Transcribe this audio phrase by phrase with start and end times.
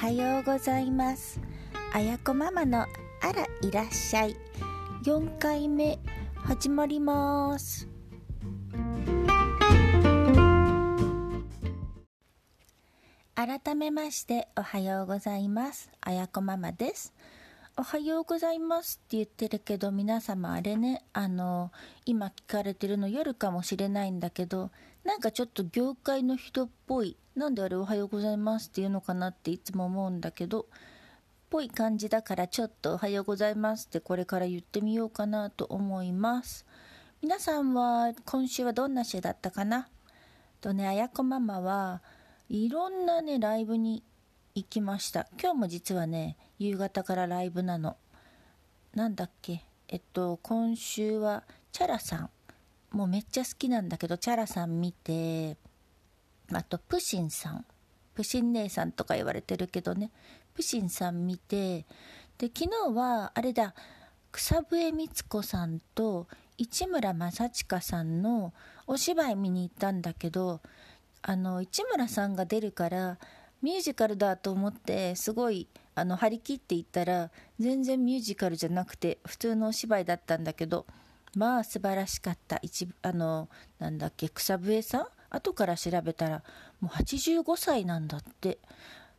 [0.00, 1.40] はようございます。
[1.92, 2.86] あやこママのあ
[3.32, 4.36] らいらっしゃい。
[5.04, 5.98] 4回目
[6.34, 7.88] 始まります。
[13.36, 15.90] 改めましておはようございます。
[16.00, 17.14] あやこママです。
[17.76, 21.70] おはようございますって言ってるけど皆様あれねあの
[22.04, 24.70] 今聞かれてるの夜かもしれないんだけど
[25.04, 30.66] なんかちょっと業界の人っぽいなんであれおはようございますっていうのかなっていつも思うんだけど
[31.50, 36.66] ぽい感じだからちょっとおはようございますってこれから言ってみようかなと思います。
[37.22, 39.88] 皆さんは今週はどんな週だったかな？
[40.60, 42.02] とねあやこママは
[42.48, 44.02] いろんなねライブに
[44.56, 45.28] 行きました。
[45.40, 47.96] 今日も実はね夕方からライブなの。
[48.94, 49.62] なんだっけ？
[49.86, 52.30] えっと今週はチャラさん。
[52.94, 55.56] もうめっちゃ好きなんだけどチャラさん見て
[56.52, 57.66] あとプシンさん。
[58.14, 60.12] プシン姉さんとか言われてるけどね。
[60.54, 61.84] プシンさん見て
[62.38, 63.74] で昨日はあれだ
[64.30, 68.52] 草笛光子さんと市村正親さんの
[68.86, 70.60] お芝居見に行ったんだけど
[71.22, 73.18] あの市村さんが出るから
[73.62, 80.86] ミュージカルだと思ってすごいあの張り切っていったら全然ミュージカルじゃなくて普通のお芝居だったんだけど
[81.38, 85.06] まあ素晴らしかった一あのなんだっけ草笛さん？
[85.30, 86.42] 後から調べたら
[86.80, 88.58] もう85歳なんだって。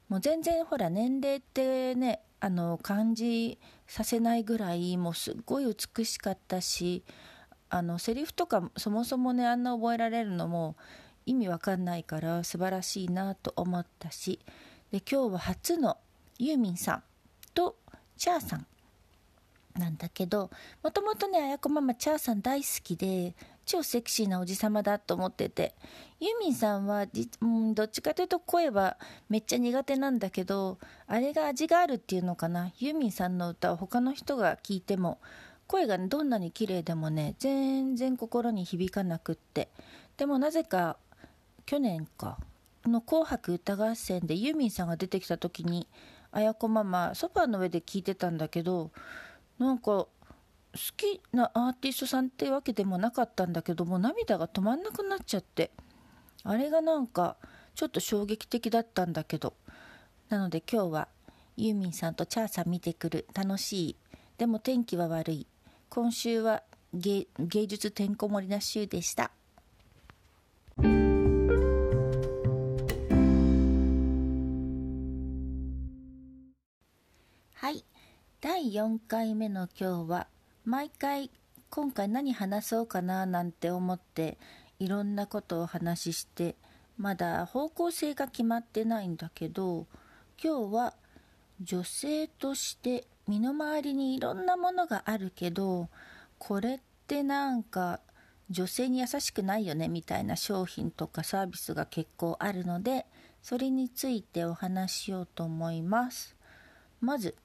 [0.07, 7.03] もう全然ほら年齢ってねあの感じさせないぐらいもうすっごい美しかったし
[7.69, 10.75] あのセリフとかそもそもねあんな覚えられるのも
[11.25, 14.39] 意味わかんないから素晴らしいなと思ったし。
[14.91, 15.97] で今日は初の
[16.37, 17.03] ユーミンさん
[17.55, 17.75] と
[18.15, 18.67] チャーさん。
[19.77, 20.49] なんだけど
[20.83, 25.75] もともとねあやこママチャーさん大好きで超セクシーなおじさまだと思ってて。
[26.19, 27.05] ユーミンさんは
[27.41, 32.71] うん、どっちかというと声はめっちゃ苦手なんだけどあれが味があるっていうのかな。
[32.79, 35.19] ユーミンさんの歌を他の人が聴いても
[35.67, 39.69] 声が、ね、どんなに綺麗でもね全然心に響かなくって。
[40.15, 40.97] でもなぜか
[41.65, 42.37] 去年か
[42.85, 45.87] の「紅白歌合戦」でユーミンさんが出てきた時に
[46.31, 48.91] あやこママソファーの上で聞いてたんだけど
[49.59, 50.09] なんか好
[50.97, 55.71] きなアーティストさんってわけでもなかったんだけども涙が止まんなくなっちゃって
[56.43, 57.37] あれがなんか
[57.75, 59.53] ちょっと衝撃的だったんだけど。
[60.29, 61.07] なので今日は
[61.55, 63.95] ユーミンさんとチャーさん見てくる楽しい。
[64.37, 65.47] でも天気は悪い。
[65.89, 66.63] 今週は
[66.93, 67.27] 芸
[67.67, 69.31] 術てんこ盛りな週でした。
[78.75, 80.27] 4回目の今日は
[80.65, 81.31] 毎回
[81.69, 84.37] 今回何話そうかななんて思って
[84.79, 86.57] いろんなことをお話しして
[86.97, 89.87] まだ方向性が決まってないんだけど
[90.43, 90.93] 今日は
[91.61, 95.87] 女性として身の回りにいろんなものがあるけど
[96.37, 98.01] これってなんか
[98.49, 103.05] 女性に優しくないよねみたいな商品とかサービスが結構あるので
[103.41, 106.35] それについてお話ししようと思います。
[106.99, 107.35] まず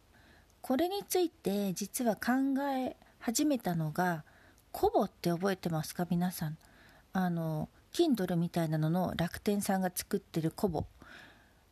[0.62, 2.30] これについて実は考
[2.76, 4.24] え始めたのが
[4.72, 6.06] コボって覚えてますか？
[6.08, 6.58] 皆さん。
[7.12, 10.84] あの Kindle みたいなのの楽天さんが作ってるコボ。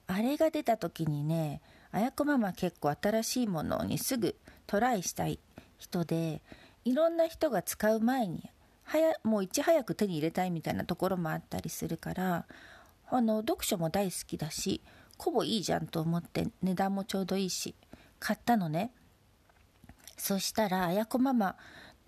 [0.08, 1.60] あれが出た時にね
[1.92, 4.34] あやこママ結構新しいものにすぐ
[4.66, 5.38] トライしたい
[5.76, 6.40] 人で
[6.84, 8.50] いろんな人が使う前に
[8.84, 12.46] 早もういち早く手に入れたいみたいなところもあったりするから
[13.10, 14.80] あの読書も大好きだし
[15.18, 17.74] コボいいじゃんと思って値段もちょうどいいし
[18.18, 18.92] 買ったのね
[20.16, 21.56] そしたらあやこママ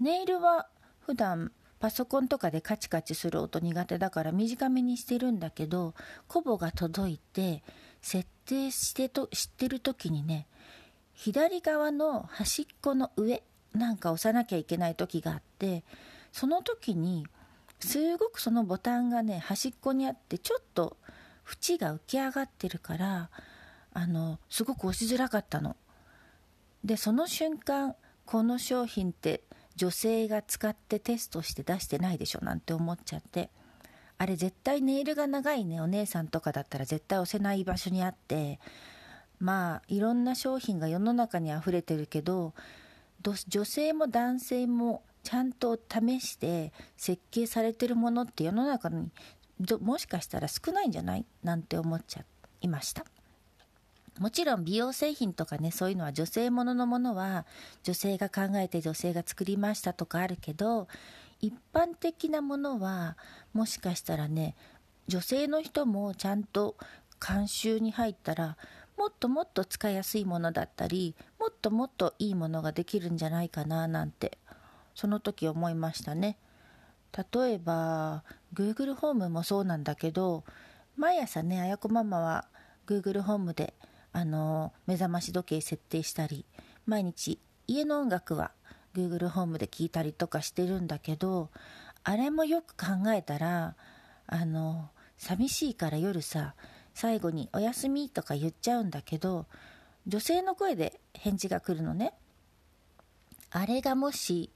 [0.00, 0.68] ネイルは
[1.00, 5.94] 普段パソコンとかでカチカチする音苦手だから短めにしてるんだけど
[6.28, 7.62] コボが届いて
[8.02, 10.46] 設定してと知ってる時にね
[11.14, 13.42] 左側の端っこの上
[13.74, 15.84] なんか押さなきゃいけない時があって
[16.32, 17.26] その時に
[17.78, 20.96] すごくそのボタンがね端っこにあってちょっと
[21.46, 23.30] 縁が浮き上がってるから
[23.92, 25.76] あのすごく押しづらかったの。
[26.84, 27.94] でその瞬間
[28.24, 29.42] この商品って
[29.76, 33.50] 女性が使ってテストして出してないでしょなんて思っちゃって
[34.18, 38.60] あれ絶対ネイルが長いねお姉さんとかだったら絶対押せない場所にあって
[39.38, 42.52] まあいろんな商品が世の中にあふれてるけど
[43.22, 49.10] 女性も男性もちゃんと試して設計されてるものって世の中に
[49.80, 51.26] もしかしたら少ないんじゃない？
[51.42, 52.24] なんて思っちゃ
[52.62, 53.04] いました。
[54.20, 57.46] もちろん美容製品とかねそういうのは女性もののものは
[57.82, 60.88] 女性が考えて女性が作りましたとかあるけど
[61.40, 63.16] 一般的なものは
[63.54, 64.54] もしかしたらね
[65.08, 66.76] 女性の人もちゃんと
[67.26, 68.58] 監修に入ったら
[68.98, 74.36] もっともっと使いやすいものだったりもっともっといいものができるんじゃないかななんて
[74.94, 76.36] その時思いましたね。
[77.32, 78.22] 例えば
[78.54, 80.44] Google ホームもそうなんだけど
[80.96, 82.44] 毎朝ねあやこママは
[82.86, 83.72] Google ホームで
[84.12, 86.44] あの目覚まし時計設定したり
[86.86, 88.52] 毎日家の音楽は
[88.94, 91.50] Google ホームで聞いたりとかしてるんだけど
[92.02, 93.76] あれもよく考えたら
[94.26, 96.54] あの寂しいから夜さ
[96.94, 99.46] 最後に「おやすみ」とか言っちゃうんだけど
[100.06, 102.14] 女性の声で返事が来るのね。
[103.50, 104.50] あれがもし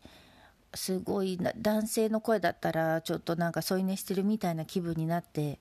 [0.74, 5.58] すごい男性の声だったらちょっとなんか添い寝してるみたいな気分になって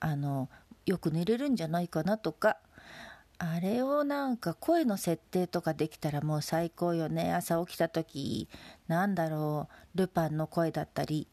[0.00, 0.48] あの
[0.84, 2.58] よく寝れるんじゃないかなとか
[3.38, 7.34] あれをなんか声の設定とかできたらもう最高よね。
[7.34, 8.48] 朝起きた時
[8.88, 9.98] なんだろう。
[9.98, 11.28] ルパンの声だったり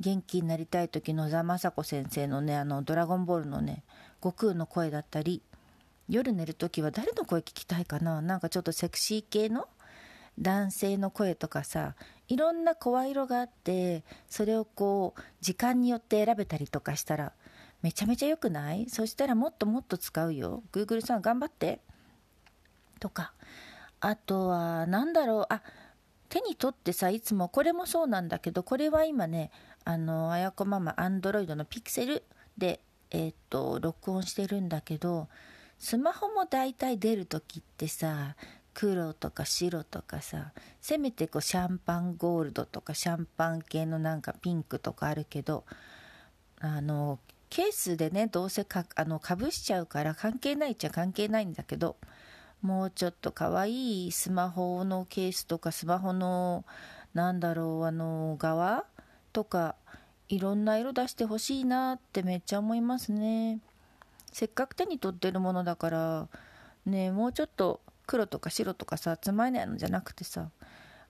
[0.00, 3.82] 元気になりたい時野沢雅子先生のねあの「ドラゴンボール」のね
[4.22, 5.42] 悟空の声だったり
[6.08, 8.22] 夜寝る時は誰の声聞きたいかな。
[8.22, 9.68] なんかちょっとセクシー系の
[10.38, 11.96] 男性の声とかさ
[12.28, 17.32] いろんな声色があってそれをこう時間によって選べたりとかしたら
[17.82, 18.88] めちゃめちゃ良くない？
[18.88, 20.62] そしたらもっともっと使うよ。
[20.72, 21.80] Google さん頑張って。
[23.00, 23.32] とか。
[24.00, 25.46] あとは何だろう。
[25.52, 25.62] あ
[26.28, 29.50] 手に取ってさいつもこれもそうなんだけどこれは今ね
[29.84, 32.22] あのあやこママアンドロイドのピクセル
[32.58, 32.80] で
[33.10, 35.28] えー、っと録音してるんだけど
[35.78, 38.36] スマホもだいたい出る時ってさ
[38.74, 40.52] 黒とか白とかさ
[40.82, 45.64] せめてこうシャンパンゴールドとかシャンパン系のなんかピンクとかあるけど
[46.60, 47.18] あの
[47.50, 51.96] ケースでねどうせかあのかぶしちゃうから関係ないっちゃ関係ないんだけど
[52.62, 56.64] もうちょっとかわいいスマホのケースとかスマホの
[57.14, 58.84] なんだろうあの側
[59.32, 59.76] とか
[60.28, 63.60] いろんな色出してほしいなってめっちゃ思いますね。
[64.30, 66.28] せっかく手に取ってるものだから
[66.84, 70.50] ねもうちょっと黒とか白とかさつまえないのじゃなくてさ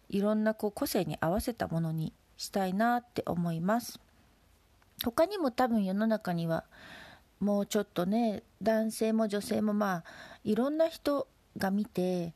[0.08, 4.00] いろんなこう個性に合わせたものにしたいなって思います。
[5.02, 6.64] 他にも多分世の中には
[7.40, 10.04] もうちょっとね男性も女性もまあ
[10.44, 12.34] いろんな人が見て、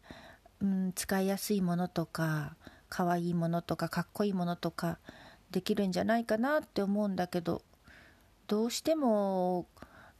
[0.60, 2.56] うん、使いやすいものとか
[2.88, 4.98] 可愛いものとかかっこいいものとか
[5.50, 7.62] できるんじゃないかなって思うんだけど
[8.46, 9.66] どうしても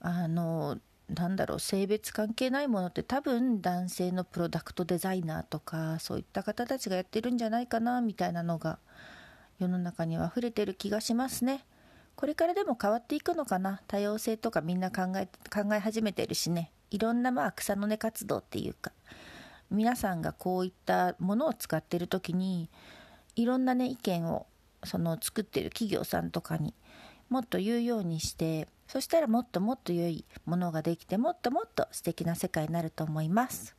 [0.00, 0.78] あの
[1.08, 8.78] なんだろう性別関係ないものって多分男性のプロダクトデザイナーとかそういった方たちがやってるんじゃないかなみたいなのが
[9.58, 11.64] 世の中には溢れてる気がしますね。
[12.16, 13.80] これからでも変わっていくのかな？
[13.86, 16.72] 多様性とかみんな考え考え始めてるしね。
[16.90, 18.92] いろんなまあ草の根活動っていうか。
[19.70, 22.68] 皆さんがこういったものを使ってる時に
[23.36, 24.46] いろんなね意見を
[24.84, 26.74] その作ってる企業さんとかに
[27.30, 33.74] もっと言うようにしてそしたらもっともっと良いものができてもっともっと素敵な世界になると思います。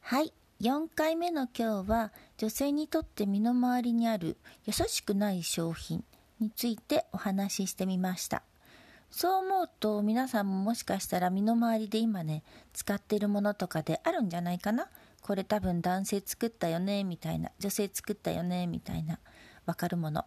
[0.00, 0.32] はい。
[0.62, 6.02] 4回目の今日は女性にとって身の回りにある優しくない商品
[6.40, 8.42] についてお話ししてみました。
[9.10, 12.42] そう思うと皆さんももしかしたら身の回りで今ね
[12.72, 14.88] 使ってるものとかであるんじゃないかな？
[15.20, 17.50] これ多分男性作ったよねみたいな。
[17.58, 19.18] 女性作ったよねみたいな。
[19.66, 20.24] 分かるもの。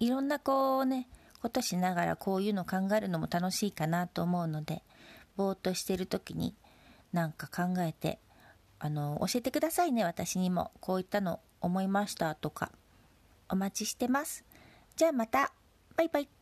[0.00, 1.06] いろんなこうね
[1.40, 4.82] ことしながらこういうの考えるのも楽しいかなと思うので
[5.36, 6.56] ぼーっとしてる時に
[7.12, 8.18] なんか考えて
[8.84, 10.72] あの教えてくださいね私にも。
[10.80, 12.72] こういったの思いましたとか。
[13.48, 14.44] お待ちしてます。
[14.96, 15.52] じゃあまた。
[15.96, 16.41] バイバイ。